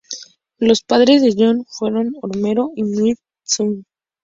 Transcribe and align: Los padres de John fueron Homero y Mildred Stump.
Los 0.57 0.81
padres 0.81 1.21
de 1.21 1.35
John 1.37 1.63
fueron 1.69 2.15
Homero 2.23 2.71
y 2.75 2.83
Mildred 2.85 3.17
Stump. 3.45 3.85